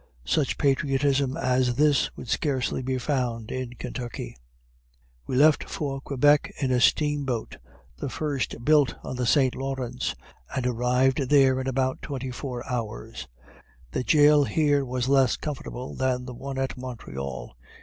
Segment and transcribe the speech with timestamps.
[0.25, 4.35] Such patriotism as this would scarcely be found in Kentucky.
[5.27, 7.57] We left for Quebec in a steam boat,
[7.97, 9.53] the first built on the St.
[9.53, 10.15] Lawrence,
[10.55, 13.27] and arrived there in about twenty four hours.
[13.91, 17.55] The jail here was less comfortable than the one at Montreal.